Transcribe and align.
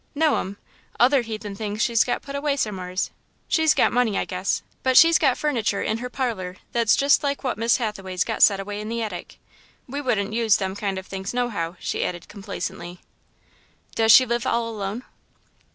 "No'm. 0.15 0.57
Other 0.99 1.21
heathen 1.21 1.55
things 1.55 1.79
she's 1.79 2.03
got 2.03 2.23
put 2.23 2.35
away 2.35 2.55
somewheres. 2.57 3.11
She's 3.47 3.75
got 3.75 3.91
money, 3.91 4.17
I 4.17 4.25
guess, 4.25 4.63
but 4.81 4.97
she's 4.97 5.19
got 5.19 5.37
furniture 5.37 5.83
in 5.83 5.99
her 5.99 6.09
parlour 6.09 6.57
that's 6.71 6.95
just 6.95 7.21
like 7.21 7.43
what 7.43 7.55
Miss 7.55 7.77
Hathaway's 7.77 8.23
got 8.23 8.41
set 8.41 8.59
away 8.59 8.81
in 8.81 8.89
the 8.89 9.03
attic. 9.03 9.37
We 9.87 10.01
wouldn't 10.01 10.33
use 10.33 10.57
them 10.57 10.75
kind 10.75 10.97
of 10.97 11.05
things, 11.05 11.35
nohow," 11.35 11.75
she 11.79 12.03
added 12.03 12.27
complacently. 12.27 13.01
"Does 13.93 14.11
she 14.11 14.25
live 14.25 14.47
all 14.47 14.67
alone?" 14.67 15.03